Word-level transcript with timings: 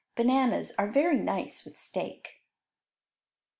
Bananas 0.15 0.71
are 0.79 0.89
very 0.91 1.19
nice 1.19 1.63
with 1.63 1.77
steak. 1.77 2.41